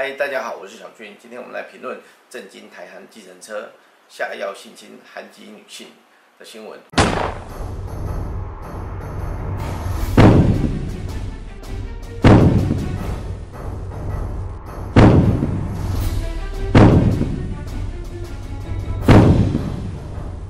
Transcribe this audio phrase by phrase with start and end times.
[0.00, 1.16] 嗨，大家好，我是小军。
[1.18, 1.98] 今天我们来评论
[2.30, 3.68] 震惊台韩计程车
[4.08, 5.88] 下药性侵韩籍女性
[6.38, 6.78] 的新闻。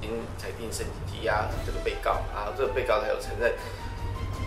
[0.00, 3.52] 经裁定申请羁押这个被告啊，这个被告他有承认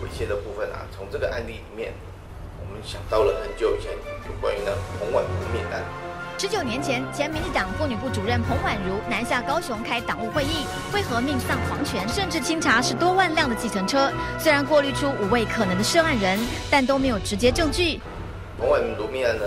[0.04, 0.86] 猥亵的部分啊。
[0.94, 1.94] 从这个案例里面，
[2.70, 5.82] 我们想到了很久以前有关于那彭婉如面案。
[6.38, 14.10] 十九年前，前民进党妇女部主任彭婉如南下高雄开党务会议，为何命丧黄泉，甚至清查十多万辆的计程车。
[14.38, 16.38] 虽然过滤出五位可能的涉案人，
[16.70, 18.00] 但都没有直接证据。
[18.56, 19.44] 彭婉如命案呢，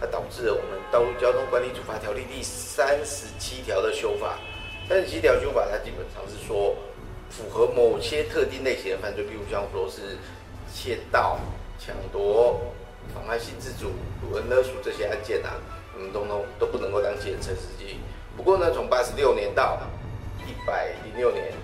[0.00, 4.38] 它导致了我们道路交通管理处罚条例第三十七条的修法。
[4.88, 6.74] 三十七条修法，它基本上是说，
[7.28, 10.16] 符合某些特定类型的犯罪，比如像说是
[10.76, 11.38] 窃盗、
[11.78, 12.60] 抢夺、
[13.14, 15.54] 妨碍性自主、掳人勒赎这些案件啊。
[15.94, 17.96] 我们通通都不能够当计程车司机。
[18.36, 19.80] 不过呢，从八十六年到
[20.46, 21.54] 一百零六年，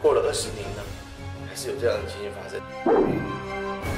[0.00, 0.82] 过了二十年呢，
[1.46, 3.95] 还是有这样的情形发生。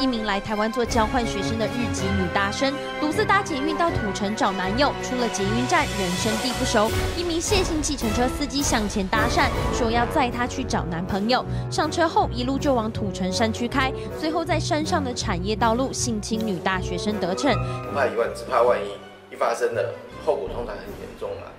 [0.00, 4.92] 一名来台湾做交换学生的日籍女大生，独自搭捷运到土城找男友。
[5.02, 11.44] 出了捷运站，人生地不熟，一名谢姓计程车司机向前搭讪，说要载她去找男朋友。
[11.70, 17.52] 上车后，一路就往土城山区开，随后在山上的产业道路性侵女大学生得逞。
[17.84, 19.92] 不怕一万，只怕万一，一发生了，
[20.24, 21.50] 后果通常很严重啊。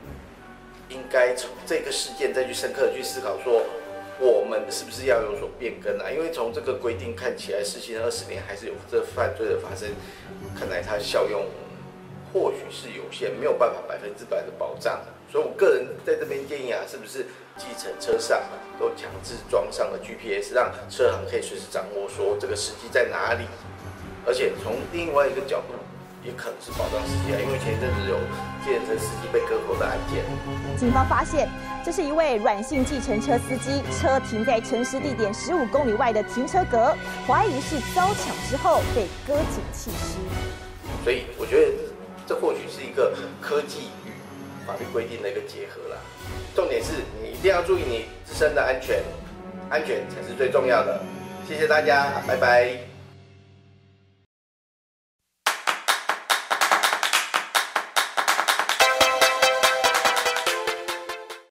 [0.90, 3.62] 应该从这个事件再去深刻去思考说。
[4.20, 6.12] 我们是不是要有所变更啊？
[6.12, 9.90] 因为从这个规定看起来，实行二十年还是有这犯罪的发生，
[10.58, 11.46] 看来它效用
[12.34, 15.00] 或许是有限，没有办法百分之百的保障。
[15.32, 17.26] 所以我个人在这边建议啊，是不是
[17.58, 18.42] 计程车上
[18.78, 23.46] 都强制装上了 GPS，让车行可以随时掌握说这个司机在哪里，
[24.26, 25.74] 而且从另外一个角度。
[26.24, 28.18] 也可能是保障司机啊，因为前一阵子有
[28.64, 30.24] 计程车司机被割喉的案件。
[30.78, 31.48] 警方发现，
[31.84, 36.96] 这是一位软性计程车司机，车停在城市地点十五公里外的停车格，
[37.26, 40.18] 怀疑是遭抢之后被割颈弃尸。
[41.04, 41.74] 所以我觉得
[42.28, 44.12] 这或许是一个科技与
[44.68, 45.98] 法律规定的一个结合啦。
[46.54, 46.92] 重点是
[47.24, 49.02] 你一定要注意你自身的安全，
[49.70, 51.02] 安全才是最重要的。
[51.48, 52.89] 谢谢大家，拜拜。